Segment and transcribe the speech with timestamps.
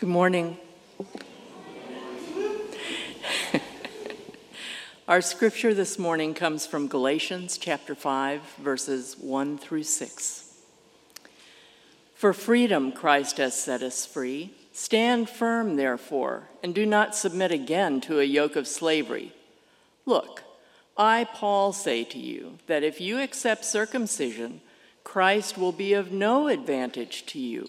[0.00, 0.56] Good morning.
[5.06, 10.54] Our scripture this morning comes from Galatians chapter 5, verses 1 through 6.
[12.14, 14.54] For freedom Christ has set us free.
[14.72, 19.34] Stand firm, therefore, and do not submit again to a yoke of slavery.
[20.06, 20.42] Look,
[20.96, 24.62] I, Paul, say to you that if you accept circumcision,
[25.04, 27.68] Christ will be of no advantage to you.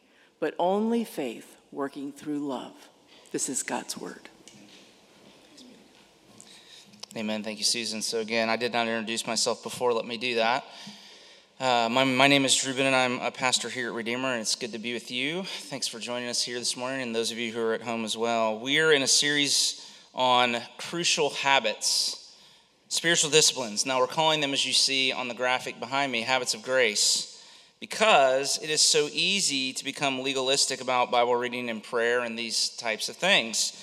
[0.41, 2.73] but only faith working through love.
[3.31, 4.27] This is God's word.
[7.15, 7.43] Amen.
[7.43, 8.01] Thank you, Susan.
[8.01, 9.93] So, again, I did not introduce myself before.
[9.93, 10.65] Let me do that.
[11.59, 14.55] Uh, my, my name is Ruben, and I'm a pastor here at Redeemer, and it's
[14.55, 15.43] good to be with you.
[15.43, 18.03] Thanks for joining us here this morning, and those of you who are at home
[18.03, 18.57] as well.
[18.57, 22.35] We are in a series on crucial habits,
[22.87, 23.85] spiritual disciplines.
[23.85, 27.30] Now, we're calling them, as you see on the graphic behind me, habits of grace
[27.81, 32.69] because it is so easy to become legalistic about Bible reading and prayer and these
[32.69, 33.73] types of things.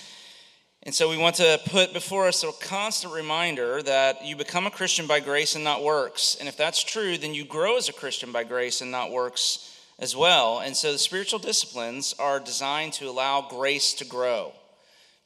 [0.85, 4.71] And so we want to put before us a constant reminder that you become a
[4.71, 6.37] Christian by grace and not works.
[6.39, 9.77] And if that's true, then you grow as a Christian by grace and not works
[9.99, 10.61] as well.
[10.61, 14.53] And so the spiritual disciplines are designed to allow grace to grow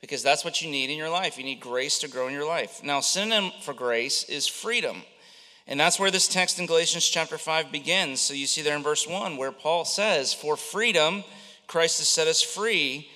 [0.01, 1.37] because that's what you need in your life.
[1.37, 2.83] You need grace to grow in your life.
[2.83, 5.03] Now, synonym for grace is freedom.
[5.67, 8.21] And that's where this text in Galatians chapter 5 begins.
[8.21, 11.25] So you see there in verse 1 where Paul says, For freedom,
[11.67, 13.09] Christ has set us free.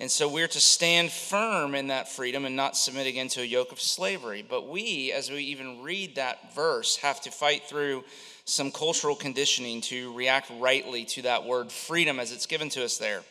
[0.00, 3.44] And so we're to stand firm in that freedom and not submit again to a
[3.44, 4.46] yoke of slavery.
[4.48, 8.04] But we, as we even read that verse, have to fight through
[8.44, 12.98] some cultural conditioning to react rightly to that word freedom as it's given to us
[12.98, 13.22] there.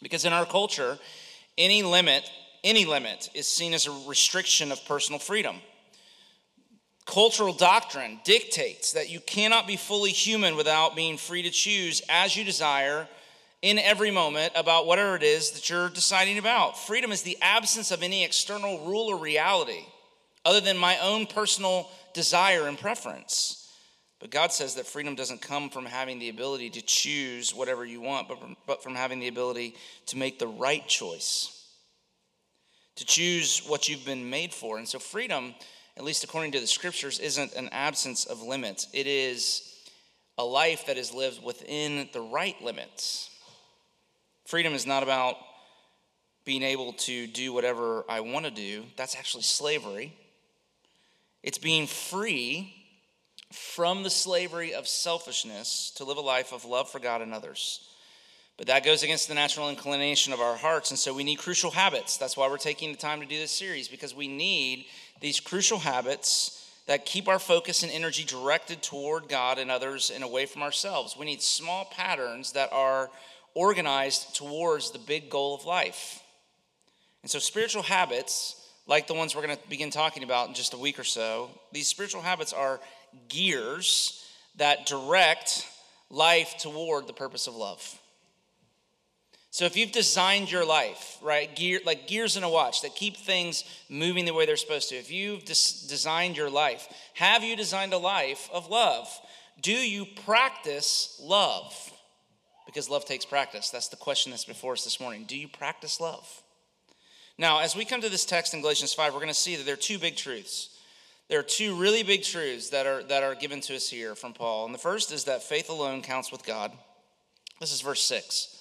[0.00, 0.98] Because in our culture,
[1.58, 2.30] any limit,
[2.62, 5.56] any limit is seen as a restriction of personal freedom.
[7.08, 12.36] Cultural doctrine dictates that you cannot be fully human without being free to choose as
[12.36, 13.08] you desire
[13.62, 16.78] in every moment about whatever it is that you're deciding about.
[16.78, 19.86] Freedom is the absence of any external rule or reality
[20.44, 23.70] other than my own personal desire and preference.
[24.20, 28.02] But God says that freedom doesn't come from having the ability to choose whatever you
[28.02, 29.76] want, but from, but from having the ability
[30.08, 31.68] to make the right choice,
[32.96, 34.76] to choose what you've been made for.
[34.76, 35.54] And so, freedom
[35.98, 38.86] at least according to the scriptures, isn't an absence of limits.
[38.92, 39.74] It is
[40.38, 43.30] a life that is lived within the right limits.
[44.46, 45.36] Freedom is not about
[46.44, 50.14] being able to do whatever I want to do, that's actually slavery.
[51.42, 52.72] It's being free
[53.52, 57.88] from the slavery of selfishness to live a life of love for God and others.
[58.56, 61.70] But that goes against the natural inclination of our hearts, and so we need crucial
[61.70, 62.16] habits.
[62.16, 64.86] That's why we're taking the time to do this series, because we need
[65.20, 66.54] these crucial habits
[66.86, 71.16] that keep our focus and energy directed toward God and others and away from ourselves.
[71.18, 73.10] We need small patterns that are
[73.54, 76.22] organized towards the big goal of life.
[77.22, 80.72] And so, spiritual habits, like the ones we're going to begin talking about in just
[80.72, 82.80] a week or so, these spiritual habits are
[83.28, 84.24] gears
[84.56, 85.66] that direct
[86.10, 87.97] life toward the purpose of love.
[89.58, 93.16] So if you've designed your life, right, gear like gears in a watch that keep
[93.16, 94.94] things moving the way they're supposed to.
[94.94, 99.08] If you've des- designed your life, have you designed a life of love?
[99.60, 101.74] Do you practice love?
[102.66, 103.70] Because love takes practice.
[103.70, 105.24] That's the question that's before us this morning.
[105.26, 106.44] Do you practice love?
[107.36, 109.64] Now, as we come to this text in Galatians 5, we're going to see that
[109.64, 110.78] there are two big truths.
[111.28, 114.34] There are two really big truths that are, that are given to us here from
[114.34, 114.66] Paul.
[114.66, 116.70] And the first is that faith alone counts with God.
[117.58, 118.54] This is verse 6.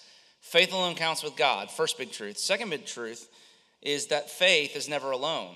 [0.49, 1.69] Faith alone counts with God.
[1.69, 2.37] First big truth.
[2.37, 3.27] Second big truth
[3.81, 5.55] is that faith is never alone.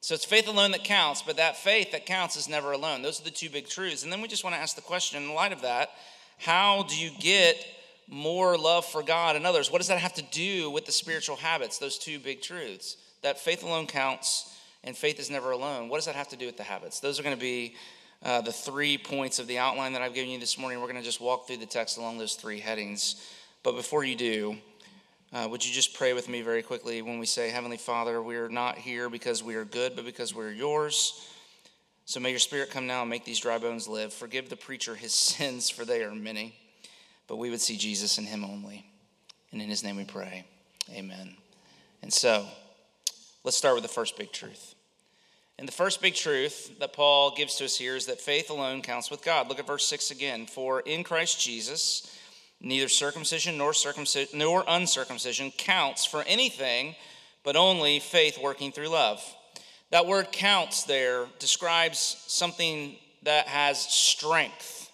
[0.00, 3.02] So it's faith alone that counts, but that faith that counts is never alone.
[3.02, 4.02] Those are the two big truths.
[4.02, 5.90] And then we just want to ask the question in light of that,
[6.38, 7.56] how do you get
[8.08, 9.70] more love for God and others?
[9.70, 12.96] What does that have to do with the spiritual habits, those two big truths?
[13.22, 15.90] That faith alone counts and faith is never alone.
[15.90, 16.98] What does that have to do with the habits?
[16.98, 17.74] Those are going to be
[18.22, 20.80] uh, the three points of the outline that I've given you this morning.
[20.80, 23.22] We're going to just walk through the text along those three headings.
[23.64, 24.56] But before you do,
[25.32, 28.36] uh, would you just pray with me very quickly when we say, Heavenly Father, we
[28.36, 31.26] are not here because we are good, but because we're yours.
[32.04, 34.12] So may your spirit come now and make these dry bones live.
[34.12, 36.54] Forgive the preacher his sins, for they are many.
[37.26, 38.84] But we would see Jesus in him only.
[39.50, 40.44] And in his name we pray.
[40.92, 41.34] Amen.
[42.02, 42.46] And so,
[43.44, 44.74] let's start with the first big truth.
[45.58, 48.82] And the first big truth that Paul gives to us here is that faith alone
[48.82, 49.48] counts with God.
[49.48, 50.44] Look at verse 6 again.
[50.44, 52.14] For in Christ Jesus,
[52.64, 56.94] neither circumcision nor circumcision nor uncircumcision counts for anything,
[57.44, 59.22] but only faith working through love.
[59.90, 64.90] That word counts there describes something that has strength,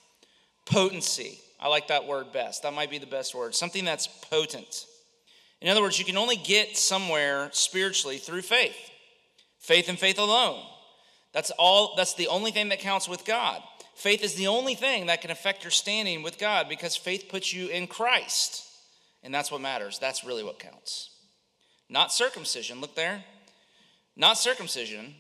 [0.67, 1.39] potency.
[1.61, 2.63] I like that word best.
[2.63, 3.55] That might be the best word.
[3.55, 4.87] Something that's potent.
[5.61, 8.77] In other words, you can only get somewhere spiritually through faith.
[9.59, 10.63] Faith and faith alone.
[11.33, 13.63] That's all that's the only thing that counts with God.
[14.01, 17.53] Faith is the only thing that can affect your standing with God because faith puts
[17.53, 18.67] you in Christ.
[19.23, 19.99] And that's what matters.
[19.99, 21.11] That's really what counts.
[21.91, 23.23] Not circumcision, look there.
[24.17, 25.17] Not circumcision.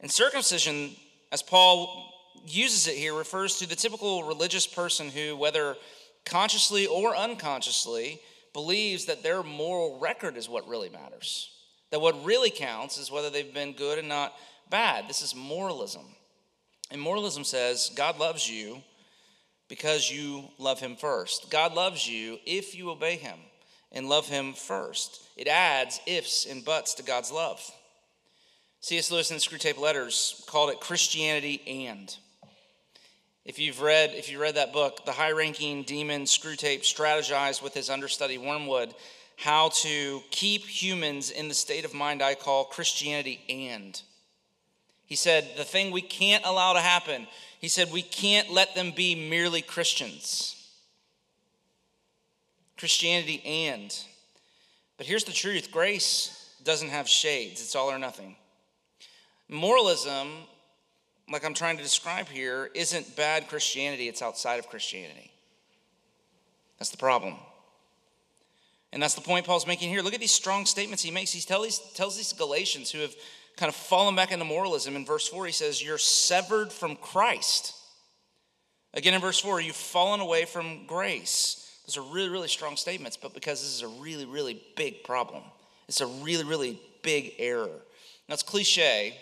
[0.00, 0.90] And circumcision,
[1.32, 2.12] as Paul
[2.46, 5.78] uses it here, refers to the typical religious person who, whether
[6.26, 8.20] consciously or unconsciously,
[8.52, 11.50] believes that their moral record is what really matters.
[11.90, 14.34] That what really counts is whether they've been good and not
[14.68, 15.08] bad.
[15.08, 16.04] This is moralism.
[16.90, 18.82] And moralism says God loves you
[19.68, 21.50] because you love him first.
[21.50, 23.38] God loves you if you obey him
[23.92, 25.22] and love him first.
[25.36, 27.60] It adds ifs and buts to God's love.
[28.80, 29.10] C.S.
[29.10, 32.14] Lewis in the Screwtape Letters called it Christianity and.
[33.44, 37.90] If you've read, if you read that book, the high-ranking demon Screwtape strategized with his
[37.90, 38.94] understudy Wormwood
[39.36, 44.00] how to keep humans in the state of mind I call Christianity and.
[45.10, 47.26] He said, the thing we can't allow to happen,
[47.58, 50.56] he said, we can't let them be merely Christians.
[52.78, 53.92] Christianity and.
[54.96, 58.36] But here's the truth grace doesn't have shades, it's all or nothing.
[59.48, 60.28] Moralism,
[61.28, 65.32] like I'm trying to describe here, isn't bad Christianity, it's outside of Christianity.
[66.78, 67.34] That's the problem.
[68.92, 70.02] And that's the point Paul's making here.
[70.02, 71.32] Look at these strong statements he makes.
[71.32, 73.14] He tells these, Galatians who have
[73.56, 74.96] kind of fallen back into moralism.
[74.96, 77.74] In verse 4, he says, You're severed from Christ.
[78.94, 81.80] Again, in verse 4, you've fallen away from grace.
[81.86, 85.42] Those are really, really strong statements, but because this is a really, really big problem,
[85.88, 87.80] it's a really, really big error.
[88.28, 89.16] Now, it's cliche,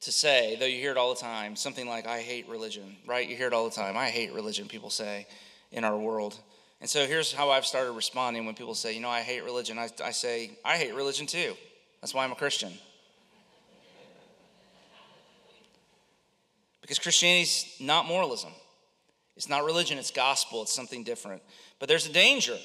[0.00, 3.28] to say, though you hear it all the time, something like, I hate religion, right?
[3.28, 3.96] You hear it all the time.
[3.96, 5.26] I hate religion, people say
[5.72, 6.38] in our world.
[6.80, 9.78] And so here's how I've started responding when people say, you know, I hate religion.
[9.78, 11.54] I, I say, I hate religion too.
[12.00, 12.72] That's why I'm a Christian.
[16.88, 18.50] Because Christianity's not moralism.
[19.36, 21.42] It's not religion, it's gospel, it's something different.
[21.78, 22.56] But there's a danger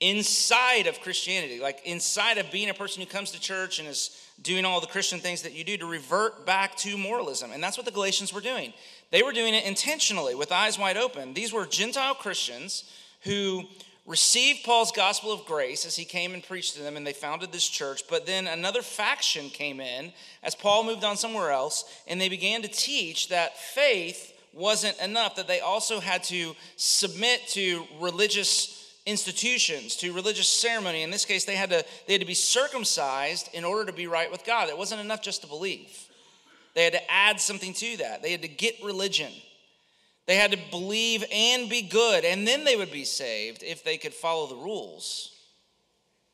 [0.00, 4.20] inside of Christianity, like inside of being a person who comes to church and is
[4.42, 7.52] doing all the Christian things that you do to revert back to moralism.
[7.52, 8.72] And that's what the Galatians were doing.
[9.12, 11.34] They were doing it intentionally with eyes wide open.
[11.34, 12.82] These were Gentile Christians
[13.20, 13.62] who
[14.06, 17.52] received Paul's gospel of grace as he came and preached to them, and they founded
[17.52, 18.02] this church.
[18.08, 20.12] But then another faction came in
[20.42, 25.36] as Paul moved on somewhere else, and they began to teach that faith wasn't enough,
[25.36, 31.02] that they also had to submit to religious institutions to religious ceremony.
[31.02, 34.06] In this case they had to they had to be circumcised in order to be
[34.06, 34.68] right with god.
[34.68, 36.08] It wasn't enough just to believe.
[36.74, 38.22] They had to add something to that.
[38.22, 39.32] They had to get religion
[40.32, 43.98] they had to believe and be good and then they would be saved if they
[43.98, 45.36] could follow the rules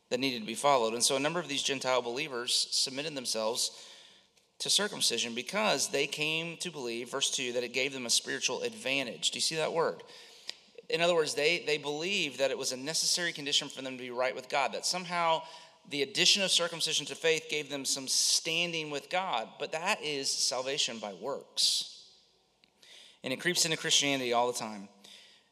[0.09, 3.73] that needed to be followed and so a number of these gentile believers submitted themselves
[4.61, 8.62] to circumcision because they came to believe verse 2 that it gave them a spiritual
[8.62, 10.00] advantage do you see that word
[10.88, 14.02] in other words, they, they believed that it was a necessary condition for them to
[14.02, 15.43] be right with God, that somehow
[15.90, 19.49] the addition of circumcision to faith gave them some standing with God.
[19.59, 21.98] But that is salvation by works.
[23.25, 24.88] And it creeps into Christianity all the time.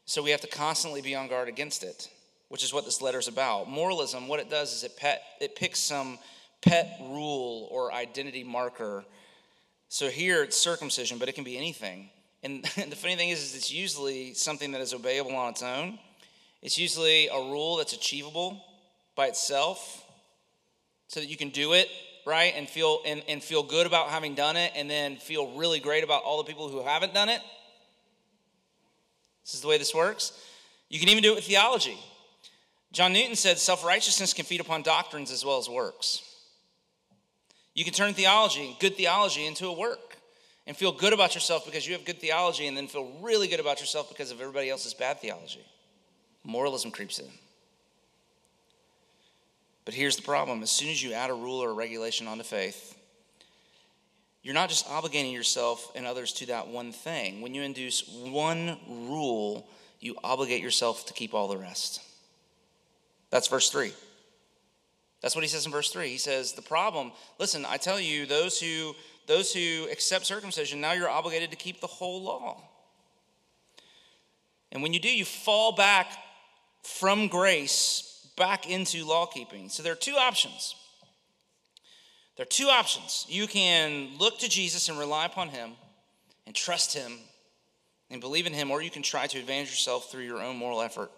[0.05, 2.09] So we have to constantly be on guard against it,
[2.47, 3.69] which is what this letter is about.
[3.69, 6.17] Moralism, what it does is it, pet, it picks some
[6.61, 9.03] pet rule or identity marker.
[9.89, 12.09] So here it's circumcision, but it can be anything.
[12.43, 15.99] And the funny thing is, is it's usually something that is obeyable on its own.
[16.61, 18.63] It's usually a rule that's achievable
[19.15, 20.05] by itself
[21.07, 21.89] so that you can do it,
[22.25, 22.53] right?
[22.55, 26.03] And feel and, and feel good about having done it and then feel really great
[26.03, 27.41] about all the people who haven't done it.
[29.47, 30.33] This is the way this works.
[30.89, 31.97] You can even do it with theology.
[32.91, 36.21] John Newton said self righteousness can feed upon doctrines as well as works.
[37.73, 40.17] You can turn theology, good theology, into a work
[40.67, 43.61] and feel good about yourself because you have good theology, and then feel really good
[43.61, 45.65] about yourself because of everybody else's bad theology.
[46.43, 47.29] Moralism creeps in.
[49.85, 52.43] But here's the problem as soon as you add a rule or a regulation onto
[52.43, 52.96] faith,
[54.47, 57.41] you're not just obligating yourself and others to that one thing.
[57.41, 59.67] When you induce one rule,
[59.99, 62.01] you obligate yourself to keep all the rest.
[63.29, 63.91] That's verse 3.
[65.21, 66.07] That's what he says in verse 3.
[66.07, 68.95] He says, The problem, listen, I tell you, those who
[69.27, 72.61] those who accept circumcision, now you're obligated to keep the whole law.
[74.71, 76.07] And when you do, you fall back
[76.83, 79.67] from grace back into law keeping.
[79.67, 80.73] So there are two options.
[82.37, 83.25] There are two options.
[83.27, 85.71] You can look to Jesus and rely upon him
[86.45, 87.13] and trust him
[88.09, 90.81] and believe in him, or you can try to advance yourself through your own moral
[90.81, 91.11] effort.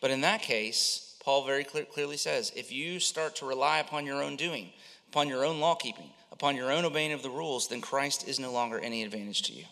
[0.00, 4.04] But in that case, Paul very clear, clearly says if you start to rely upon
[4.04, 4.70] your own doing,
[5.08, 8.38] upon your own law keeping, upon your own obeying of the rules, then Christ is
[8.38, 9.64] no longer any advantage to you.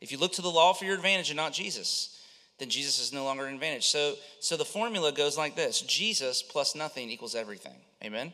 [0.00, 2.18] If you look to the law for your advantage and not Jesus,
[2.58, 3.88] then Jesus is no longer an advantage.
[3.88, 7.76] So, so the formula goes like this Jesus plus nothing equals everything.
[8.02, 8.32] Amen?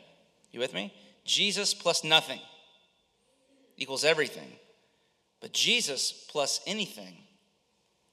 [0.55, 0.93] You with me?
[1.25, 2.39] Jesus plus nothing
[3.75, 4.47] equals everything.
[5.41, 7.17] But Jesus plus anything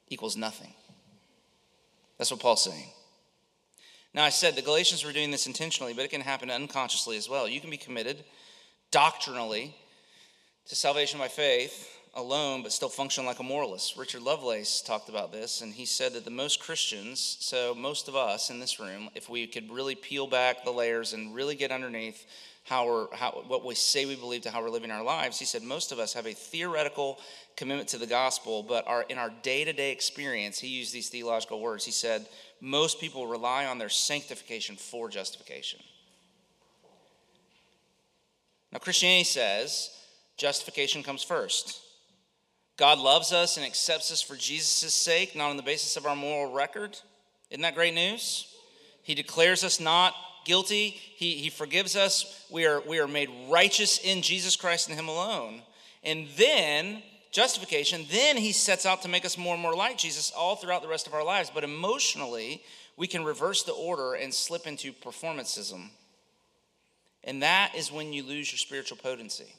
[0.09, 0.75] equals nothing.
[2.19, 2.89] That's what Paul's saying.
[4.13, 7.29] Now, I said the Galatians were doing this intentionally, but it can happen unconsciously as
[7.29, 7.47] well.
[7.47, 8.25] You can be committed
[8.91, 9.77] doctrinally
[10.67, 13.97] to salvation by faith alone, but still function like a moralist.
[13.97, 18.16] Richard Lovelace talked about this, and he said that the most Christians, so most of
[18.16, 21.71] us in this room, if we could really peel back the layers and really get
[21.71, 22.26] underneath
[22.64, 25.45] how we're how, what we say we believe to how we're living our lives he
[25.45, 27.19] said most of us have a theoretical
[27.57, 31.85] commitment to the gospel but our in our day-to-day experience he used these theological words.
[31.85, 32.26] He said
[32.61, 35.81] most people rely on their sanctification for justification.
[38.73, 39.90] Now christianity says
[40.37, 41.82] justification comes first
[42.76, 46.17] god loves us and accepts us for jesus' sake not on the basis of our
[46.17, 46.99] moral record
[47.50, 48.52] isn't that great news
[49.02, 50.14] he declares us not
[50.45, 50.88] guilty.
[50.88, 52.47] He, he forgives us.
[52.50, 55.62] We are, we are made righteous in Jesus Christ and Him alone.
[56.05, 60.33] And then, justification, then He sets out to make us more and more like Jesus
[60.37, 61.50] all throughout the rest of our lives.
[61.52, 62.62] But emotionally,
[62.97, 65.91] we can reverse the order and slip into performancism.
[67.25, 69.52] And that is when you lose your spiritual potency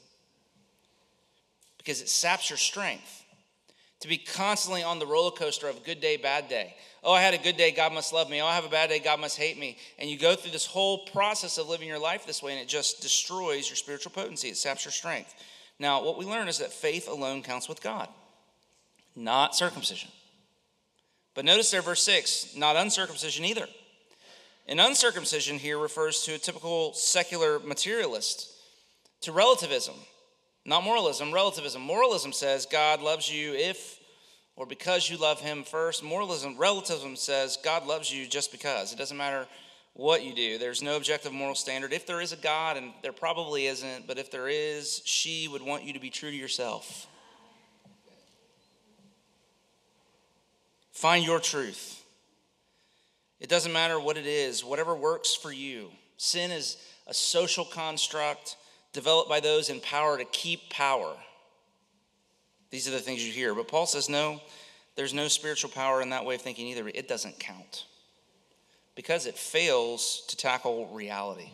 [1.84, 3.24] because it saps your strength
[4.00, 6.74] to be constantly on the roller coaster of good day, bad day.
[7.02, 8.40] Oh, I had a good day, God must love me.
[8.40, 9.76] Oh, I have a bad day, God must hate me.
[9.98, 12.68] And you go through this whole process of living your life this way, and it
[12.68, 14.48] just destroys your spiritual potency.
[14.48, 15.34] It saps your strength.
[15.78, 18.08] Now, what we learn is that faith alone counts with God,
[19.14, 20.10] not circumcision.
[21.34, 23.66] But notice there, verse 6, not uncircumcision either.
[24.66, 28.50] And uncircumcision here refers to a typical secular materialist,
[29.22, 29.94] to relativism,
[30.64, 31.82] not moralism, relativism.
[31.82, 34.00] Moralism says God loves you if
[34.56, 36.02] or because you love him first.
[36.02, 38.92] Moralism, relativism says God loves you just because.
[38.92, 39.46] It doesn't matter
[39.94, 40.58] what you do.
[40.58, 41.92] There's no objective moral standard.
[41.92, 45.62] If there is a God, and there probably isn't, but if there is, she would
[45.62, 47.06] want you to be true to yourself.
[50.92, 52.02] Find your truth.
[53.40, 55.90] It doesn't matter what it is, whatever works for you.
[56.16, 58.56] Sin is a social construct
[58.94, 61.14] developed by those in power to keep power.
[62.70, 63.54] These are the things you hear.
[63.54, 64.40] But Paul says, no,
[64.96, 66.88] there's no spiritual power in that way of thinking either.
[66.88, 67.84] It doesn't count
[68.94, 71.50] because it fails to tackle reality.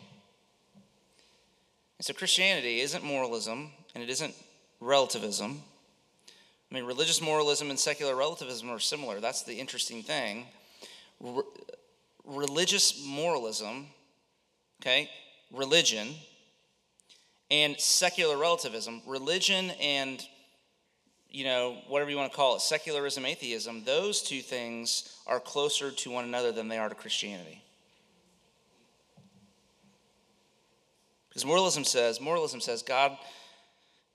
[1.97, 4.33] And so Christianity isn't moralism and it isn't
[4.79, 5.61] relativism.
[6.71, 9.19] I mean, religious moralism and secular relativism are similar.
[9.19, 10.45] That's the interesting thing.
[11.19, 11.43] Re-
[12.25, 13.87] religious moralism,
[14.81, 15.09] okay,
[15.51, 16.15] religion,
[17.51, 20.25] and secular relativism, religion and
[21.31, 25.89] you know, whatever you want to call it, secularism, atheism, those two things are closer
[25.89, 27.61] to one another than they are to Christianity.
[31.29, 33.17] Because moralism says, moralism says God,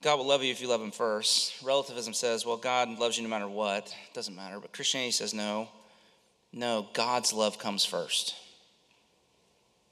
[0.03, 1.63] God will love you if you love him first.
[1.65, 3.87] Relativism says, well, God loves you no matter what.
[3.87, 4.61] It doesn't matter.
[4.61, 5.69] But Christianity says, no,
[6.53, 8.35] no, God's love comes first.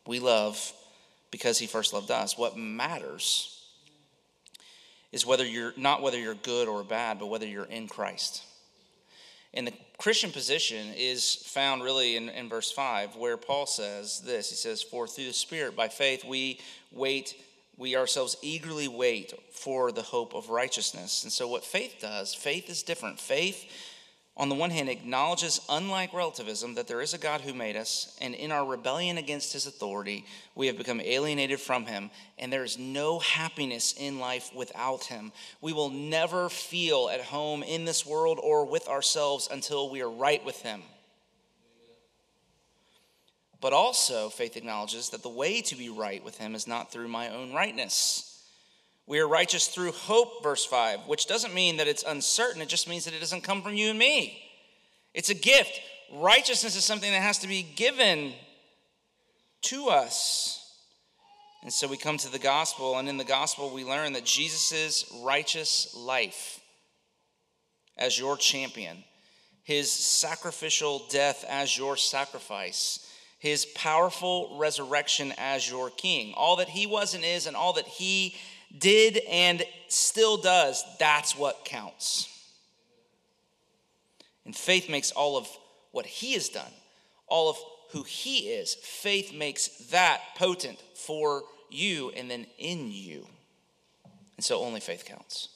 [0.06, 0.74] We love
[1.34, 2.38] because he first loved us.
[2.38, 3.60] What matters
[5.10, 8.44] is whether you're not whether you're good or bad, but whether you're in Christ.
[9.52, 14.50] And the Christian position is found really in, in verse 5, where Paul says this
[14.50, 16.60] He says, For through the Spirit, by faith, we
[16.92, 17.34] wait,
[17.76, 21.24] we ourselves eagerly wait for the hope of righteousness.
[21.24, 23.18] And so, what faith does, faith is different.
[23.18, 23.64] Faith
[24.36, 28.16] on the one hand, acknowledges, unlike relativism, that there is a God who made us,
[28.20, 30.24] and in our rebellion against his authority,
[30.56, 35.30] we have become alienated from him, and there is no happiness in life without him.
[35.60, 40.10] We will never feel at home in this world or with ourselves until we are
[40.10, 40.82] right with him.
[43.60, 47.08] But also, faith acknowledges that the way to be right with him is not through
[47.08, 48.33] my own rightness
[49.06, 52.62] we are righteous through hope, verse 5, which doesn't mean that it's uncertain.
[52.62, 54.42] It just means that it doesn't come from you and me.
[55.12, 55.80] It's a gift.
[56.12, 58.32] Righteousness is something that has to be given
[59.62, 60.60] to us.
[61.62, 65.10] And so we come to the gospel, and in the gospel, we learn that Jesus'
[65.22, 66.60] righteous life
[67.96, 69.04] as your champion,
[69.62, 76.86] his sacrificial death as your sacrifice, his powerful resurrection as your king, all that he
[76.86, 78.34] was and is, and all that he
[78.78, 82.28] did and still does, that's what counts.
[84.44, 85.48] And faith makes all of
[85.92, 86.72] what he has done,
[87.26, 87.56] all of
[87.92, 93.26] who he is, faith makes that potent for you and then in you.
[94.36, 95.48] And so only faith counts.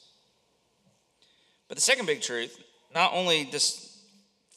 [1.67, 2.57] But the second big truth,
[2.95, 4.01] not only does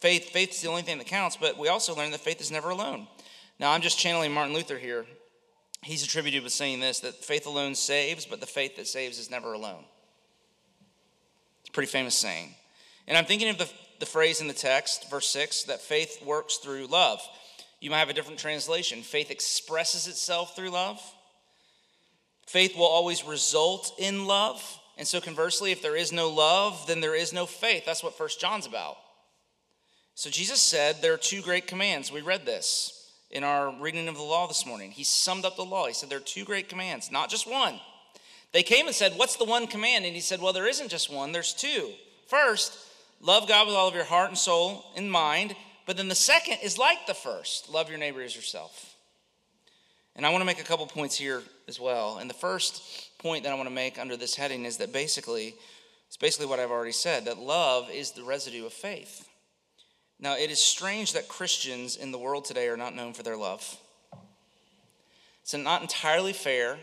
[0.00, 2.50] faith, faith is the only thing that counts, but we also learn that faith is
[2.50, 3.06] never alone.
[3.58, 5.04] Now, I'm just channeling Martin Luther here.
[5.82, 9.30] He's attributed with saying this that faith alone saves, but the faith that saves is
[9.30, 9.84] never alone.
[11.60, 12.54] It's a pretty famous saying.
[13.08, 16.56] And I'm thinking of the, the phrase in the text, verse 6, that faith works
[16.56, 17.20] through love.
[17.80, 19.02] You might have a different translation.
[19.02, 21.00] Faith expresses itself through love.
[22.46, 24.62] Faith will always result in love.
[24.96, 27.84] And so, conversely, if there is no love, then there is no faith.
[27.84, 28.98] That's what First John's about.
[30.14, 32.12] So, Jesus said there are two great commands.
[32.12, 33.01] We read this
[33.32, 34.90] in our reading of the law this morning.
[34.90, 35.86] He summed up the law.
[35.86, 37.80] He said there are two great commands, not just one.
[38.52, 40.04] They came and said, What's the one command?
[40.04, 41.90] And he said, Well, there isn't just one, there's two.
[42.28, 42.76] First,
[43.20, 45.56] love God with all of your heart and soul and mind.
[45.86, 48.94] But then the second is like the first love your neighbor as yourself.
[50.14, 52.18] And I want to make a couple points here as well.
[52.18, 55.54] And the first point that I want to make under this heading is that basically,
[56.06, 59.26] it's basically what I've already said that love is the residue of faith.
[60.22, 63.36] Now, it is strange that Christians in the world today are not known for their
[63.36, 63.76] love.
[65.42, 66.78] It's not entirely fair,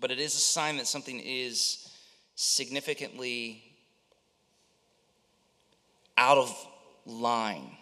[0.00, 1.92] but it is a sign that something is
[2.36, 3.62] significantly
[6.16, 6.66] out of
[7.04, 7.76] line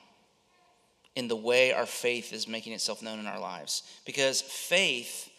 [1.15, 3.85] in the way our faith is making itself known in our lives.
[4.05, 5.31] Because faith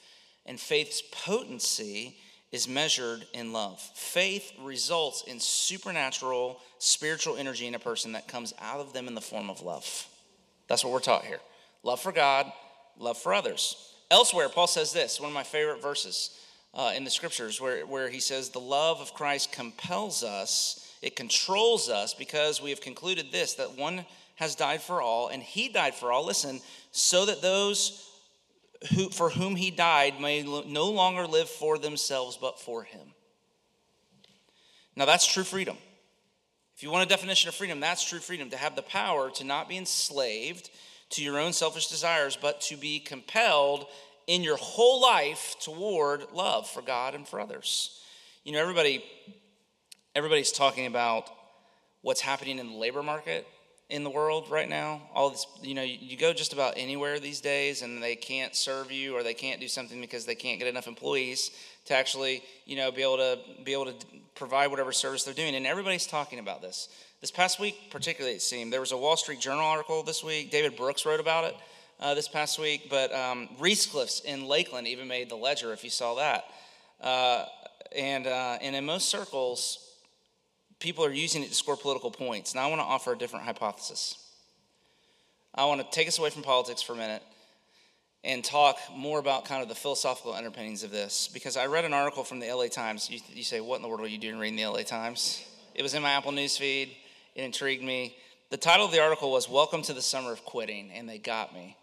[0.46, 2.16] and faith's potency
[2.52, 3.80] is measured in love.
[3.94, 9.16] Faith results in supernatural spiritual energy in a person that comes out of them in
[9.16, 10.08] the form of love.
[10.68, 11.40] That's what we're taught here
[11.84, 12.52] love for God,
[12.98, 13.94] love for others.
[14.12, 16.32] Elsewhere, Paul says this, one of my favorite verses
[16.74, 21.16] uh, in the scriptures, where, where he says, The love of Christ compels us, it
[21.16, 25.70] controls us because we have concluded this, that one has died for all, and he
[25.70, 28.09] died for all, listen, so that those
[28.94, 33.14] who, for whom he died may no longer live for themselves, but for him.
[34.96, 35.78] Now, that's true freedom.
[36.76, 39.44] If you want a definition of freedom, that's true freedom to have the power to
[39.44, 40.70] not be enslaved
[41.12, 43.88] to your own selfish desires, but to be compelled
[44.28, 48.02] in your whole life toward love for God and for others.
[48.44, 49.04] You know, everybody,
[50.16, 51.30] everybody's talking about
[52.02, 53.46] what's happening in the labor market
[53.90, 55.02] in the world right now.
[55.14, 58.92] All this, you know, you, go just about anywhere these days, and they can't serve
[58.92, 61.52] you, or they can't do something because they can't get enough employees
[61.86, 63.96] to actually, you know, be able to be able to
[64.36, 65.56] provide whatever service they're doing.
[65.56, 66.90] And everybody's talking about this.
[67.20, 70.52] This past week, particularly, it seemed there was a Wall Street Journal article this week.
[70.52, 71.56] David Brooks wrote about it
[72.00, 72.90] uh, this past week.
[72.90, 76.46] But um, Cliffs in Lakeland even made the Ledger, if you saw that.
[77.02, 77.46] Uh,
[77.96, 79.89] and uh, and in most circles,
[80.80, 82.56] people are using it to score political points.
[82.56, 84.18] Now, I want to offer a different hypothesis.
[85.54, 87.24] I want to take us away from politics for a minute
[88.24, 91.94] and talk more about kind of the philosophical underpinnings of this because I read an
[91.94, 93.10] article from the LA Times.
[93.10, 95.46] You, you say, What in the world are you doing reading the LA Times?
[95.76, 96.96] It was in my Apple News feed,
[97.36, 98.16] it intrigued me.
[98.50, 101.54] The title of the article was Welcome to the Summer of Quitting, and they got
[101.54, 101.78] me.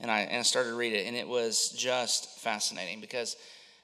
[0.00, 3.36] And I, and I started to read it, and it was just fascinating because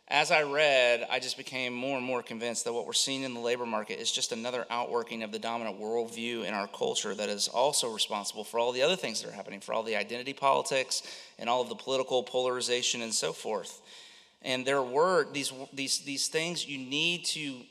[0.09, 3.33] as I read, I just became more and more convinced that what we're seeing in
[3.33, 7.31] the labor market is just another outworking of the dominant worldview in our culture that
[7.31, 10.35] is also responsible for all the other things that are happening, for all the identity
[10.35, 11.03] politics
[11.39, 13.81] and all of the political polarization and so forth.
[14.43, 17.63] And there were these these these things you need to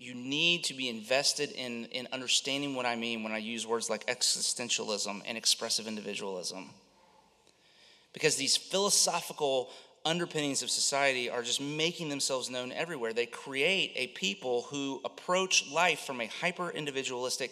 [0.00, 3.88] you need to be invested in in understanding what I mean when I use words
[3.88, 6.70] like existentialism and expressive individualism.
[8.12, 9.70] Because these philosophical
[10.06, 13.12] underpinnings of society are just making themselves known everywhere.
[13.12, 17.50] They create a people who approach life from a hyper individualistic,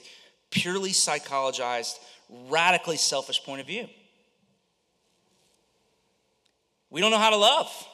[0.51, 1.99] purely psychologized,
[2.49, 3.89] radically selfish point of view.
[6.91, 7.89] We don't know how to love.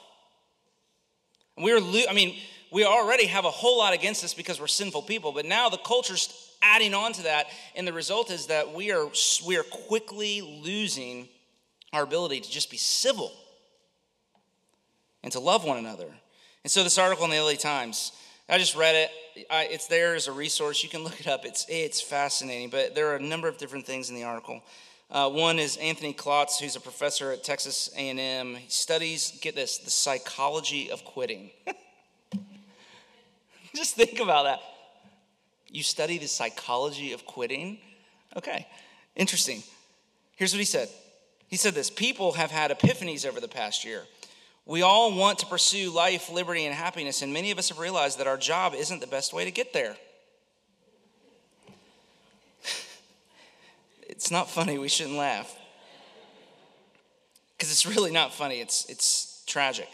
[1.57, 2.37] We're, I mean,
[2.71, 5.79] we already have a whole lot against us because we're sinful people, but now the
[5.79, 9.09] culture's adding on to that, and the result is that we are
[9.47, 11.29] we are quickly losing
[11.95, 13.33] our ability to just be civil
[15.23, 16.09] and to love one another.
[16.65, 18.13] And so this article in the LA Times,
[18.49, 19.11] I just read it.
[19.51, 20.83] I, it's there as a resource.
[20.83, 21.45] You can look it up.
[21.45, 22.71] It's it's fascinating.
[22.71, 24.63] But there are a number of different things in the article.
[25.11, 28.55] Uh, one is Anthony Klotz, who's a professor at Texas A&M.
[28.55, 31.51] He studies, get this, the psychology of quitting.
[33.75, 34.61] Just think about that.
[35.69, 37.79] You study the psychology of quitting?
[38.37, 38.69] Okay,
[39.17, 39.65] interesting.
[40.37, 40.89] Here's what he said.
[41.49, 44.05] He said this People have had epiphanies over the past year.
[44.67, 48.19] We all want to pursue life, liberty, and happiness, and many of us have realized
[48.19, 49.97] that our job isn't the best way to get there.
[54.03, 54.79] it's not funny.
[54.79, 55.57] We shouldn't laugh.
[57.57, 59.89] Because it's really not funny, it's, it's tragic.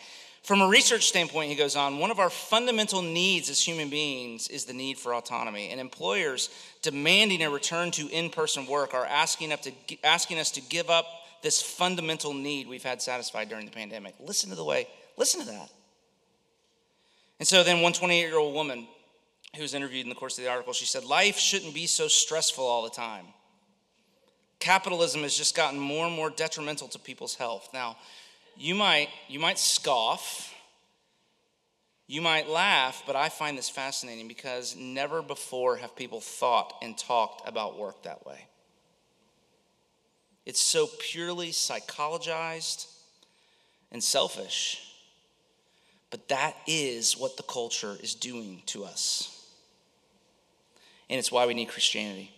[0.47, 4.47] From a research standpoint, he goes on, one of our fundamental needs as human beings
[4.47, 5.71] is the need for autonomy.
[5.71, 6.51] And employers
[6.83, 9.73] demanding a return to in person work are asking, up to,
[10.05, 11.05] asking us to give up
[11.47, 14.17] this fundamental need we've had satisfied during the pandemic.
[14.19, 15.71] Listen to the way, listen to that.
[17.39, 18.89] And so then, one 28 year old woman
[19.55, 22.09] who was interviewed in the course of the article, she said, Life shouldn't be so
[22.09, 23.27] stressful all the time.
[24.59, 27.69] Capitalism has just gotten more and more detrimental to people's health.
[27.73, 27.97] Now,
[28.57, 30.53] you might, you might scoff,
[32.09, 36.99] you might laugh, but I find this fascinating because never before have people thought and
[36.99, 38.49] talked about work that way.
[40.47, 42.87] It's so purely psychologized
[43.91, 44.81] and selfish.
[46.11, 49.33] But that is what the culture is doing to us.
[51.11, 52.33] And it's why we need Christianity.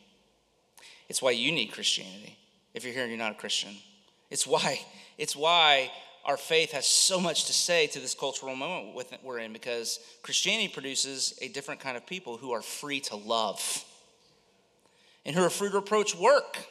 [1.09, 2.39] It's why you need Christianity
[2.75, 3.77] if you're here and you're not a Christian.
[4.31, 4.81] It's why,
[5.17, 5.91] it's why
[6.25, 10.69] our faith has so much to say to this cultural moment we're in because Christianity
[10.69, 13.85] produces a different kind of people who are free to love
[15.25, 16.67] and who are free to approach work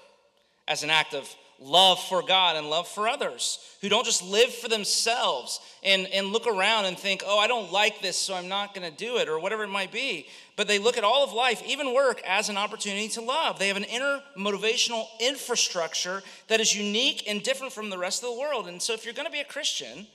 [0.68, 4.54] as an act of love for God and love for others, who don't just live
[4.54, 8.48] for themselves and, and look around and think, oh, I don't like this, so I'm
[8.48, 10.28] not going to do it, or whatever it might be.
[10.56, 13.60] But they look at all of life, even work, as an opportunity to love.
[13.60, 18.30] They have an inner motivational infrastructure that is unique and different from the rest of
[18.30, 18.68] the world.
[18.68, 20.08] And so if you're going to be a Christian,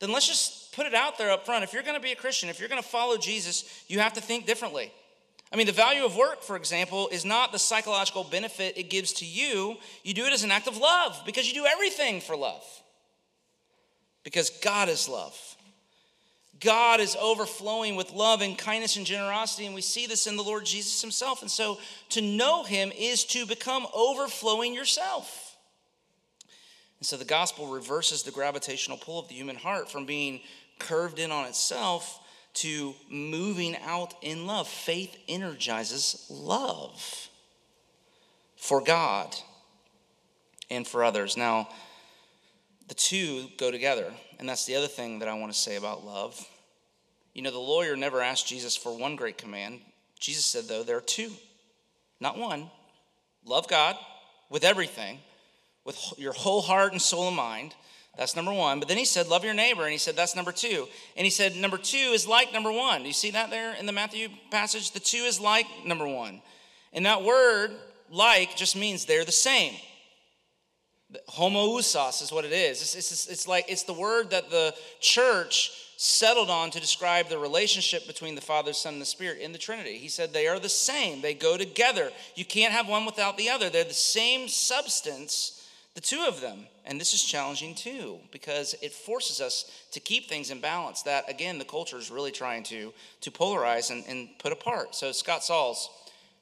[0.00, 1.64] then let's just put it out there up front.
[1.64, 4.12] If you're going to be a Christian, if you're going to follow Jesus, you have
[4.12, 4.92] to think differently.
[5.52, 9.14] I mean, the value of work, for example, is not the psychological benefit it gives
[9.14, 9.76] to you.
[10.02, 12.64] You do it as an act of love because you do everything for love.
[14.24, 15.38] Because God is love.
[16.60, 20.42] God is overflowing with love and kindness and generosity, and we see this in the
[20.42, 21.40] Lord Jesus himself.
[21.40, 21.78] And so
[22.10, 25.56] to know him is to become overflowing yourself.
[26.98, 30.40] And so the gospel reverses the gravitational pull of the human heart from being
[30.78, 32.20] curved in on itself
[32.60, 34.68] to moving out in love.
[34.68, 37.28] Faith energizes love
[38.56, 39.34] for God
[40.70, 41.36] and for others.
[41.36, 41.68] Now,
[42.88, 46.04] the two go together, and that's the other thing that I want to say about
[46.04, 46.44] love.
[47.34, 49.80] You know, the lawyer never asked Jesus for one great command.
[50.18, 51.30] Jesus said, though, there are two,
[52.18, 52.70] not one.
[53.44, 53.96] Love God
[54.50, 55.20] with everything,
[55.84, 57.74] with your whole heart and soul and mind
[58.18, 58.80] that's number one.
[58.80, 59.84] But then he said, Love your neighbor.
[59.84, 60.88] And he said, That's number two.
[61.16, 63.02] And he said, Number two is like number one.
[63.02, 64.90] Do you see that there in the Matthew passage?
[64.90, 66.42] The two is like number one.
[66.92, 67.70] And that word,
[68.10, 69.74] like, just means they're the same.
[71.30, 72.82] Homoousios is what it is.
[72.82, 77.38] It's, it's, it's like it's the word that the church settled on to describe the
[77.38, 79.96] relationship between the Father, Son, and the Spirit in the Trinity.
[79.96, 82.10] He said they are the same, they go together.
[82.34, 83.70] You can't have one without the other.
[83.70, 85.58] They're the same substance
[85.98, 86.68] the two of them.
[86.88, 91.28] And this is challenging too, because it forces us to keep things in balance that,
[91.28, 94.94] again, the culture is really trying to, to polarize and, and put apart.
[94.94, 95.90] So, Scott Sauls,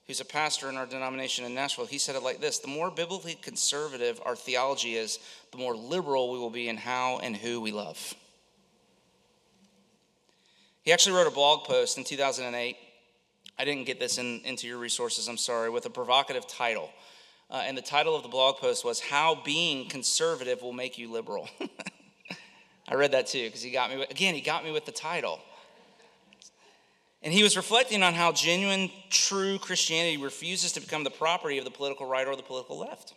[0.06, 2.92] who's a pastor in our denomination in Nashville, he said it like this The more
[2.92, 5.18] biblically conservative our theology is,
[5.50, 8.14] the more liberal we will be in how and who we love.
[10.82, 12.76] He actually wrote a blog post in 2008.
[13.59, 16.88] I didn't get this in, into your resources, I'm sorry, with a provocative title.
[17.48, 21.11] Uh, and the title of the blog post was How Being Conservative Will Make You
[21.11, 21.48] Liberal.
[22.88, 24.92] I read that too because he got me, with, again, he got me with the
[24.92, 25.40] title.
[27.22, 31.64] And he was reflecting on how genuine, true Christianity refuses to become the property of
[31.64, 33.14] the political right or the political left.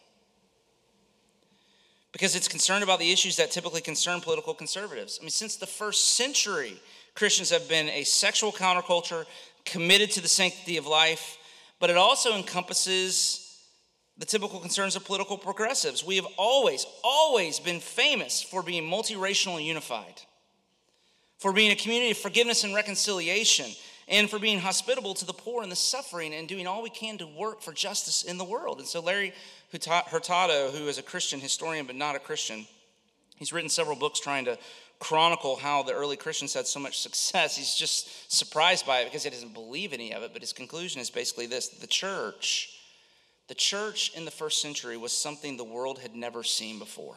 [2.12, 5.20] Because it's concerned about the issues that typically concern political conservatives.
[5.20, 6.80] I mean, since the first century,
[7.14, 9.26] Christians have been a sexual counterculture
[9.66, 11.38] committed to the sanctity of life,
[11.80, 13.49] but it also encompasses
[14.20, 16.06] the typical concerns of political progressives.
[16.06, 20.22] We have always, always been famous for being multiracial and unified,
[21.38, 23.68] for being a community of forgiveness and reconciliation,
[24.10, 27.18] and for being hospitable to the poor and the suffering and doing all we can
[27.20, 28.80] to work for justice in the world.
[28.80, 29.34] And so, Larry
[29.72, 32.68] Hurtado, who is a Christian historian but not a Christian,
[33.38, 34.58] he's written several books trying to
[35.00, 37.56] chronicle how the early Christians had so much success.
[37.56, 40.32] He's just surprised by it because he doesn't believe any of it.
[40.34, 42.79] But his conclusion is basically this the church
[43.50, 47.16] the church in the first century was something the world had never seen before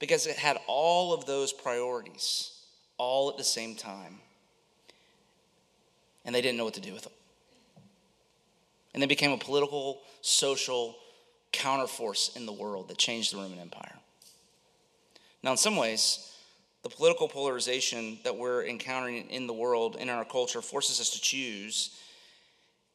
[0.00, 2.52] because it had all of those priorities
[2.96, 4.18] all at the same time.
[6.24, 7.12] And they didn't know what to do with them.
[8.94, 10.96] And they became a political, social
[11.52, 13.98] counterforce in the world that changed the Roman Empire.
[15.42, 16.32] Now, in some ways,
[16.82, 21.20] the political polarization that we're encountering in the world, in our culture, forces us to
[21.20, 21.98] choose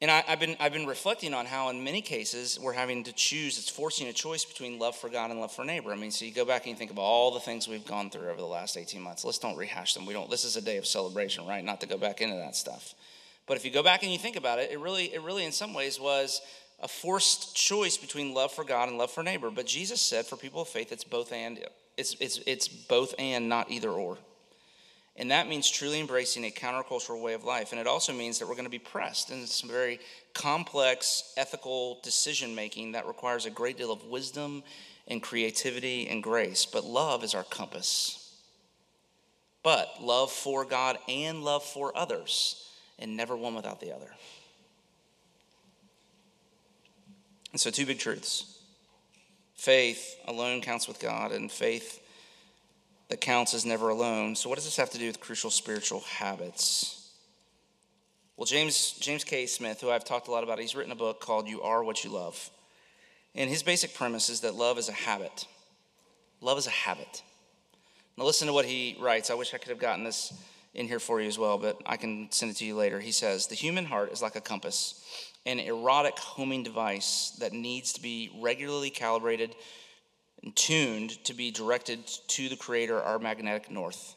[0.01, 3.11] and I, have been, I've been reflecting on how, in many cases, we're having to
[3.11, 3.57] choose.
[3.57, 5.91] It's forcing a choice between love for God and love for neighbor.
[5.91, 8.09] I mean, so you go back and you think about all the things we've gone
[8.09, 9.25] through over the last 18 months.
[9.25, 10.05] Let's don't rehash them.
[10.05, 10.29] We don't.
[10.29, 11.63] This is a day of celebration, right?
[11.63, 12.95] Not to go back into that stuff.
[13.45, 15.51] But if you go back and you think about it, it really, it really, in
[15.51, 16.41] some ways, was
[16.81, 19.51] a forced choice between love for God and love for neighbor.
[19.51, 21.59] But Jesus said, for people of faith, it's both and.
[21.97, 24.17] It's, it's, it's both and, not either or.
[25.19, 27.73] And that means truly embracing a countercultural way of life.
[27.73, 29.99] And it also means that we're going to be pressed in some very
[30.33, 34.63] complex ethical decision making that requires a great deal of wisdom
[35.09, 36.65] and creativity and grace.
[36.65, 38.33] But love is our compass.
[39.61, 44.09] But love for God and love for others, and never one without the other.
[47.51, 48.57] And so, two big truths
[49.55, 51.99] faith alone counts with God, and faith
[53.09, 54.35] that counts is never alone.
[54.35, 57.09] So, what does this have to do with crucial spiritual habits?
[58.37, 59.45] Well, James, James K.
[59.47, 62.05] Smith, who I've talked a lot about, he's written a book called You Are What
[62.05, 62.49] You Love.
[63.35, 65.45] And his basic premise is that love is a habit.
[66.39, 67.21] Love is a habit.
[68.17, 69.29] Now, listen to what he writes.
[69.29, 70.33] I wish I could have gotten this
[70.73, 72.99] in here for you as well, but I can send it to you later.
[72.99, 75.03] He says The human heart is like a compass,
[75.45, 79.55] an erotic homing device that needs to be regularly calibrated
[80.43, 84.15] and tuned to be directed to the Creator, our magnetic north.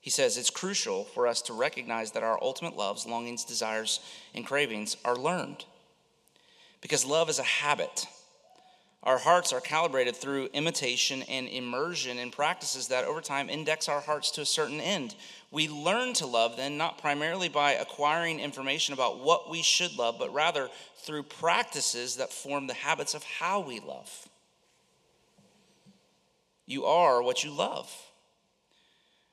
[0.00, 4.00] He says it's crucial for us to recognize that our ultimate loves, longings, desires,
[4.34, 5.64] and cravings are learned.
[6.82, 8.06] Because love is a habit.
[9.02, 14.00] Our hearts are calibrated through imitation and immersion in practices that over time index our
[14.00, 15.14] hearts to a certain end.
[15.50, 20.16] We learn to love then not primarily by acquiring information about what we should love,
[20.18, 24.28] but rather through practices that form the habits of how we love.
[26.66, 27.92] You are what you love.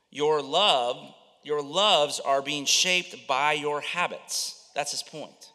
[0.10, 0.98] Your love,
[1.44, 4.70] your loves are being shaped by your habits.
[4.76, 5.52] That's his point.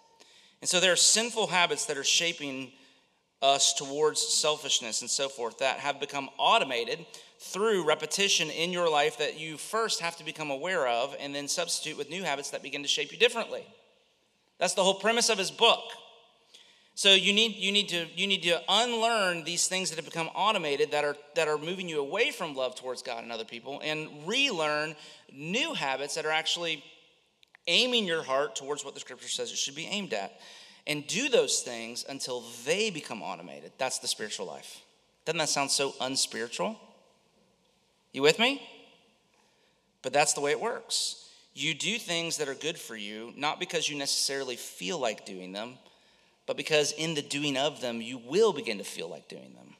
[0.60, 2.72] And so there are sinful habits that are shaping
[3.42, 7.04] us towards selfishness and so forth that have become automated
[7.38, 11.46] through repetition in your life that you first have to become aware of and then
[11.46, 13.64] substitute with new habits that begin to shape you differently.
[14.58, 15.82] That's the whole premise of his book.
[16.96, 20.30] So you need, you, need to, you need to unlearn these things that have become
[20.34, 23.82] automated that are, that are moving you away from love towards God and other people
[23.84, 24.96] and relearn
[25.30, 26.82] new habits that are actually
[27.66, 30.40] aiming your heart towards what the scripture says it should be aimed at.
[30.86, 33.72] And do those things until they become automated.
[33.76, 34.80] That's the spiritual life.
[35.26, 36.80] Doesn't that sound so unspiritual?
[38.12, 38.62] You with me?
[40.00, 41.28] But that's the way it works.
[41.52, 45.52] You do things that are good for you, not because you necessarily feel like doing
[45.52, 45.74] them,
[46.46, 49.74] but because in the doing of them, you will begin to feel like doing them.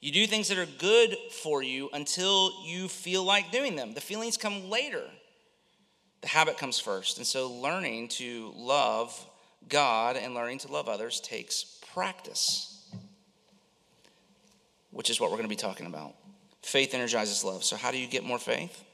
[0.00, 3.94] You do things that are good for you until you feel like doing them.
[3.94, 5.02] The feelings come later,
[6.20, 7.18] the habit comes first.
[7.18, 9.26] And so, learning to love
[9.68, 12.88] God and learning to love others takes practice,
[14.92, 16.14] which is what we're going to be talking about.
[16.62, 17.64] Faith energizes love.
[17.64, 18.84] So, how do you get more faith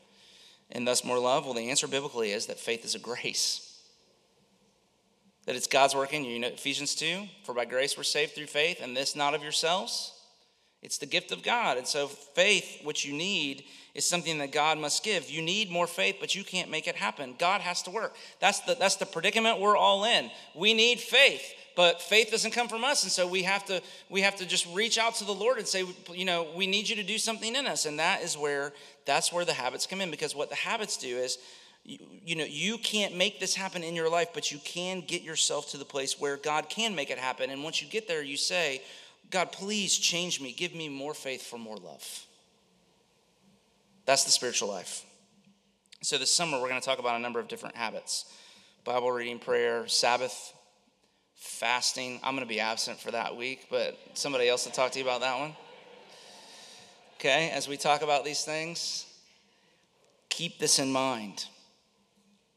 [0.70, 1.44] and thus more love?
[1.44, 3.73] Well, the answer biblically is that faith is a grace
[5.46, 6.32] that it's God's work in you.
[6.32, 9.42] You know, Ephesians 2 For by grace we're saved through faith, and this not of
[9.42, 10.12] yourselves.
[10.84, 11.78] It's the gift of God.
[11.78, 15.30] And so, faith, which you need, is something that God must give.
[15.30, 17.36] You need more faith, but you can't make it happen.
[17.38, 18.14] God has to work.
[18.38, 20.30] That's the, that's the predicament we're all in.
[20.54, 21.42] We need faith,
[21.74, 23.02] but faith doesn't come from us.
[23.02, 23.80] And so we have to
[24.10, 26.86] we have to just reach out to the Lord and say, you know, we need
[26.86, 27.86] you to do something in us.
[27.86, 28.74] And that is where
[29.06, 30.10] that's where the habits come in.
[30.10, 31.38] Because what the habits do is
[31.84, 35.22] you, you, know you can't make this happen in your life but you can get
[35.22, 37.50] yourself to the place where god can make it happen.
[37.50, 38.82] And once you get there you say
[39.30, 40.52] god please change me.
[40.52, 42.26] Give me more faith for more love.
[44.06, 45.04] That's the spiritual life.
[46.02, 48.24] So this summer we're going to talk about a number of different habits.
[48.84, 50.52] Bible reading prayer sabbath
[51.36, 52.20] fasting.
[52.22, 55.04] I'm going to be absent for that week but somebody else will talk to you
[55.04, 55.54] about that one?
[57.16, 59.06] Okay as we talk about these things
[60.30, 61.46] keep this in mind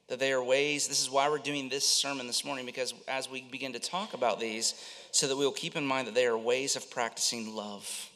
[0.08, 3.30] that they are ways, this is why we're doing this sermon this morning, because as
[3.30, 4.74] we begin to talk about these,
[5.12, 8.10] so that we will keep in mind that they are ways of practicing love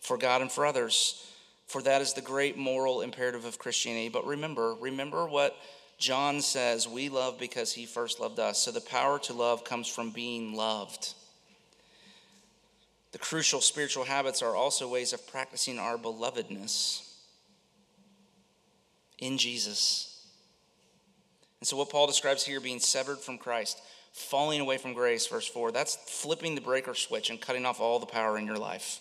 [0.00, 1.30] for God and for others,
[1.66, 4.08] for that is the great moral imperative of Christianity.
[4.08, 5.54] But remember, remember what
[5.98, 8.58] John says, We love because he first loved us.
[8.58, 11.14] So the power to love comes from being loved.
[13.12, 17.02] The crucial spiritual habits are also ways of practicing our belovedness
[19.18, 20.17] in Jesus.
[21.60, 23.80] And so, what Paul describes here being severed from Christ,
[24.12, 27.98] falling away from grace, verse 4, that's flipping the breaker switch and cutting off all
[27.98, 29.00] the power in your life.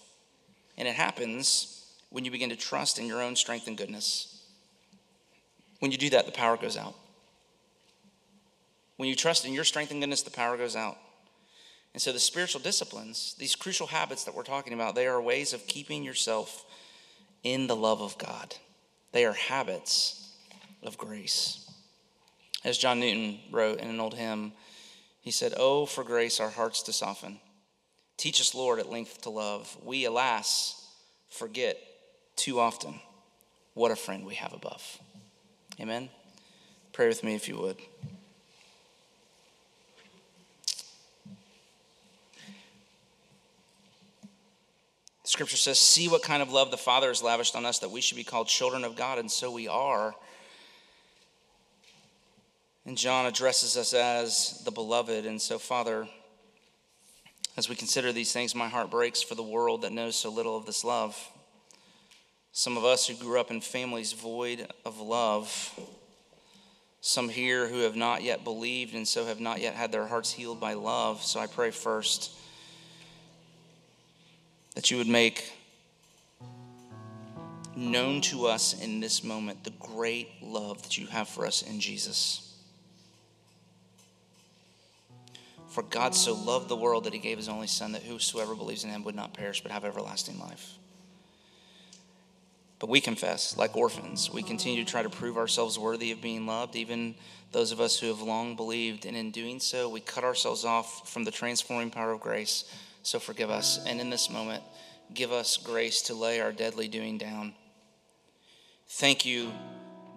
[0.78, 4.42] And it happens when you begin to trust in your own strength and goodness.
[5.80, 6.96] When you do that, the power goes out.
[8.96, 10.98] When you trust in your strength and goodness, the power goes out.
[11.94, 15.54] And so, the spiritual disciplines, these crucial habits that we're talking about, they are ways
[15.54, 16.66] of keeping yourself
[17.44, 18.56] in the love of God.
[19.12, 20.34] They are habits
[20.84, 21.67] of grace.
[22.64, 24.54] As John Newton wrote in an old hymn,
[25.22, 27.40] he said, Oh, for grace our hearts to soften.
[28.18, 29.78] Teach us, Lord, at length to love.
[29.84, 30.88] We, alas,
[31.30, 31.78] forget
[32.36, 33.00] too often
[33.74, 35.00] what a friend we have above.
[35.80, 36.10] Amen.
[36.94, 37.78] Pray with me if you would.
[45.24, 48.02] Scripture says, See what kind of love the Father has lavished on us that we
[48.02, 50.16] should be called children of God, and so we are.
[52.88, 55.26] And John addresses us as the beloved.
[55.26, 56.08] And so, Father,
[57.58, 60.56] as we consider these things, my heart breaks for the world that knows so little
[60.56, 61.18] of this love.
[62.54, 65.78] Some of us who grew up in families void of love.
[67.02, 70.32] Some here who have not yet believed and so have not yet had their hearts
[70.32, 71.22] healed by love.
[71.22, 72.32] So I pray first
[74.76, 75.52] that you would make
[77.76, 81.82] known to us in this moment the great love that you have for us in
[81.82, 82.47] Jesus.
[85.78, 88.84] For God so loved the world that he gave his only Son, that whosoever believes
[88.84, 90.74] in him would not perish but have everlasting life.
[92.80, 96.48] But we confess, like orphans, we continue to try to prove ourselves worthy of being
[96.48, 97.14] loved, even
[97.52, 99.06] those of us who have long believed.
[99.06, 102.64] And in doing so, we cut ourselves off from the transforming power of grace
[103.04, 103.80] so forgive us.
[103.86, 104.64] And in this moment,
[105.14, 107.54] give us grace to lay our deadly doing down.
[108.88, 109.52] Thank you,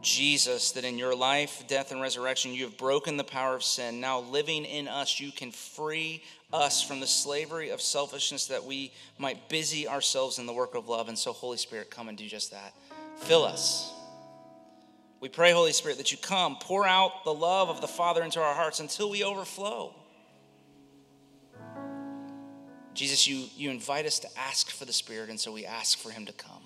[0.03, 4.01] Jesus, that in your life, death, and resurrection, you have broken the power of sin.
[4.01, 8.93] Now, living in us, you can free us from the slavery of selfishness that we
[9.19, 11.09] might busy ourselves in the work of love.
[11.09, 12.75] And so, Holy Spirit, come and do just that.
[13.19, 13.93] Fill us.
[15.21, 18.41] We pray, Holy Spirit, that you come, pour out the love of the Father into
[18.41, 19.95] our hearts until we overflow.
[22.95, 26.11] Jesus, you, you invite us to ask for the Spirit, and so we ask for
[26.11, 26.63] Him to come.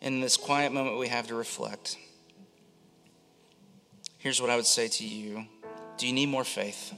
[0.00, 1.96] In this quiet moment we have to reflect,
[4.26, 5.46] here's what I would say to you
[5.98, 6.92] Do you need more faith?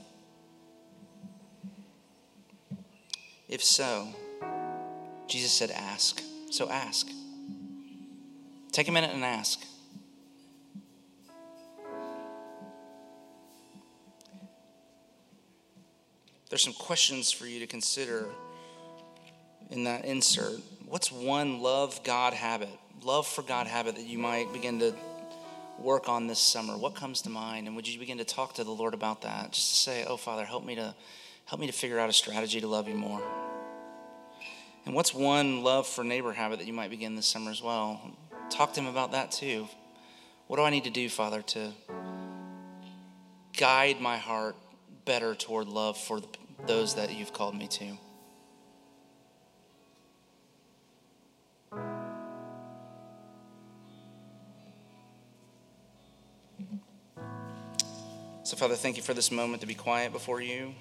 [3.51, 4.09] If so,
[5.27, 6.23] Jesus said, ask.
[6.51, 7.07] So ask.
[8.73, 9.61] Take a minute and ask.
[16.49, 18.25] There's some questions for you to consider
[19.69, 20.61] in that insert.
[20.87, 22.71] What's one love God habit,
[23.03, 24.95] love for God habit that you might begin to
[25.79, 26.77] work on this summer?
[26.77, 27.67] What comes to mind?
[27.67, 29.53] And would you begin to talk to the Lord about that?
[29.53, 30.95] Just to say, "Oh, Father, help me to
[31.47, 33.23] help me to figure out a strategy to love you more."
[34.85, 38.01] And what's one love for neighbor habit that you might begin this summer as well?
[38.51, 39.69] Talk to him about that too.
[40.47, 41.73] What do I need to do, Father, to
[43.57, 44.57] guide my heart
[45.05, 46.21] better toward love for
[46.67, 47.99] those that you've called me to.
[58.49, 60.75] So, Father, thank you for this moment to be quiet before you.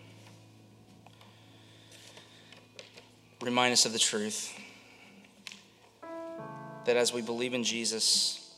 [3.41, 4.57] Remind us of the truth
[6.85, 8.55] that as we believe in Jesus,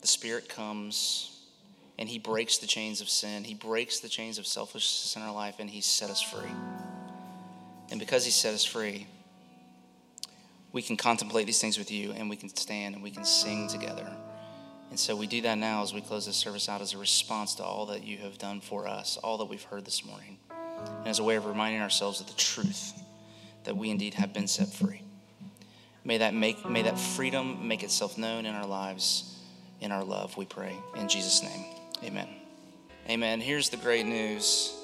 [0.00, 1.40] the Spirit comes
[2.00, 3.44] and he breaks the chains of sin.
[3.44, 6.50] He breaks the chains of selfishness in our life, and he set us free.
[7.92, 9.06] And because he set us free,
[10.72, 13.68] we can contemplate these things with you, and we can stand and we can sing
[13.68, 14.16] together.
[14.90, 17.54] And so we do that now as we close this service out as a response
[17.56, 20.38] to all that you have done for us, all that we've heard this morning,
[20.80, 22.92] and as a way of reminding ourselves of the truth
[23.64, 25.02] that we indeed have been set free.
[26.04, 29.36] May that make may that freedom make itself known in our lives,
[29.80, 30.74] in our love, we pray.
[30.96, 31.66] In Jesus' name.
[32.02, 32.28] Amen.
[33.08, 33.40] Amen.
[33.40, 34.74] Here's the great news.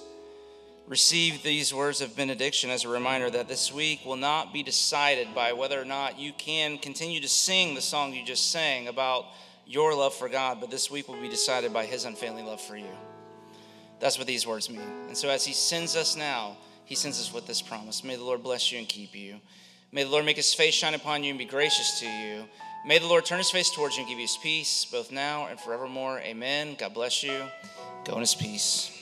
[0.86, 5.34] Receive these words of benediction as a reminder that this week will not be decided
[5.34, 9.24] by whether or not you can continue to sing the song you just sang about
[9.66, 12.76] your love for God, but this week will be decided by His unfailing love for
[12.76, 12.90] you.
[14.00, 14.80] That's what these words mean.
[15.08, 18.24] And so, as He sends us now, He sends us with this promise May the
[18.24, 19.36] Lord bless you and keep you.
[19.92, 22.44] May the Lord make His face shine upon you and be gracious to you.
[22.86, 25.46] May the Lord turn his face towards you and give you his peace, both now
[25.46, 26.20] and forevermore.
[26.20, 26.76] Amen.
[26.78, 27.40] God bless you.
[28.04, 28.93] Go in his peace.